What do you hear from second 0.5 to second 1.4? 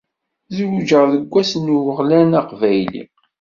Zewǧeɣ deg